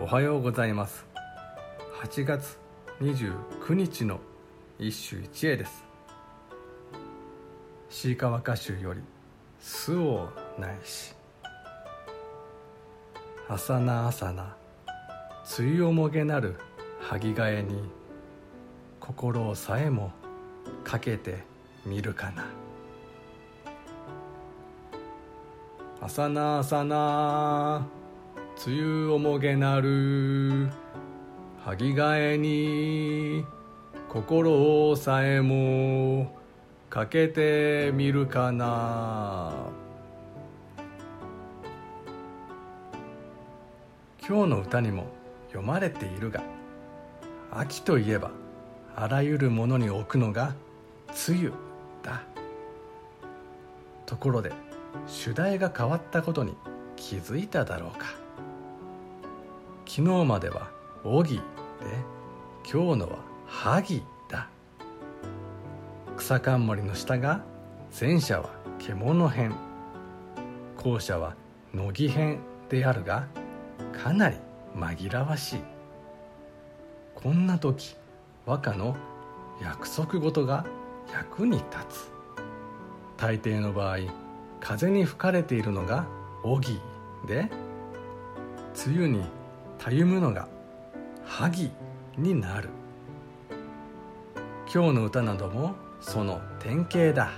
[0.00, 1.04] おはようございます。
[2.00, 2.56] 8月
[3.00, 4.20] 29日の
[4.78, 5.84] 一首一会です。
[7.90, 9.00] シーカワ歌集より
[9.58, 11.16] 「巣をないし」
[13.50, 14.56] 「朝な朝な
[15.58, 16.54] 梅雨をもげなる
[17.00, 17.90] 萩替えに
[19.00, 20.12] 心をさえも
[20.84, 21.42] かけて
[21.84, 22.46] みるかな」
[26.00, 27.84] 朝な朝な。
[28.66, 30.68] 梅雨おもげなる
[31.64, 33.44] 萩替えに
[34.08, 36.36] 心をさえも
[36.90, 39.52] かけてみるかな。
[44.28, 45.06] 今日の歌にも
[45.50, 46.42] 読まれているが
[47.52, 48.32] 秋といえば
[48.96, 50.56] あらゆるものに置くのが
[51.28, 51.52] 梅雨
[52.02, 52.22] だ。
[54.04, 54.50] ところで
[55.06, 56.56] 主題が変わったことに
[56.96, 58.27] 気づいただろうか。
[59.98, 60.70] 昨日までは
[61.02, 61.42] 「おぎ」で
[62.62, 63.18] 今日のは
[63.48, 64.48] 「はぎ」だ。
[66.16, 67.40] 草冠の下が
[68.00, 69.52] 前者は獣編。
[70.76, 71.34] 後者は
[71.74, 73.26] 乃木編であるが
[73.92, 74.36] かなり
[74.76, 75.60] 紛らわしい。
[77.16, 77.96] こんな時
[78.46, 78.94] 和歌の
[79.60, 80.64] 約束事が
[81.12, 82.12] 役に立つ。
[83.16, 83.98] 大抵の場合
[84.60, 86.06] 風に吹かれているのが
[86.44, 86.80] おぎ
[87.26, 87.50] で
[88.86, 89.37] 梅雨に
[89.78, 90.48] たゆむのが
[91.24, 91.70] 萩
[92.16, 92.68] になる。
[94.72, 97.30] 今日の歌などもその典型だ。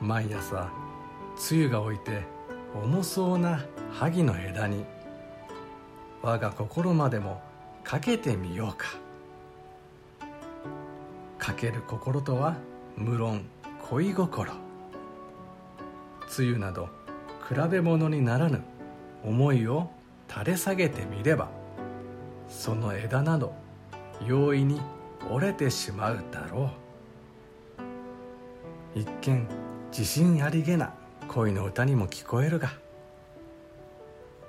[0.00, 0.70] 毎朝
[1.50, 2.22] 梅雨が置いて
[2.74, 4.84] 重そうな萩の枝に
[6.22, 7.42] 我が心までも
[7.84, 8.86] かけてみようか。
[11.38, 12.56] かける心とは
[12.96, 13.44] 無論
[13.88, 14.52] 恋心。
[16.38, 16.88] 梅雨など
[17.48, 18.62] 比べ物にならぬ
[19.24, 19.90] 思いを
[20.32, 21.50] 垂れ下げてみれば
[22.48, 23.52] その枝など
[24.26, 24.80] 容易に
[25.30, 26.70] 折れてしまうだろ
[28.94, 28.98] う。
[28.98, 29.46] 一見
[29.90, 30.94] 自信ありげな
[31.28, 32.72] 恋の歌にも聞こえるが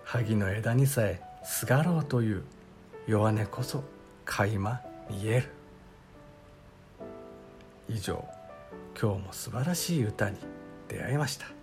[0.04, 2.44] 萩の枝にさえすがろうという
[3.08, 3.84] 弱音こそ
[4.26, 5.50] 垣間見える。
[7.90, 8.26] 以上
[9.00, 10.38] 今日も素晴らしい歌に
[10.88, 11.63] 出会いました。